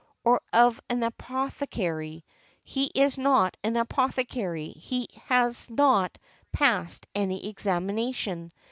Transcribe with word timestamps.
Or 0.23 0.41
of 0.51 0.81
an 0.89 1.03
apothecary, 1.03 2.25
"He 2.63 2.85
is 2.95 3.19
not 3.19 3.55
an 3.63 3.75
apothecary; 3.77 4.69
he 4.69 5.07
has 5.25 5.69
not 5.69 6.17
passed 6.51 7.05
any 7.13 7.47
examination. 7.47 8.51